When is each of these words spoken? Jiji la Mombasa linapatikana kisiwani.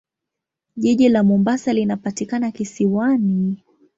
Jiji 0.77 1.09
la 1.09 1.23
Mombasa 1.23 1.73
linapatikana 1.73 2.51
kisiwani. 2.51 3.63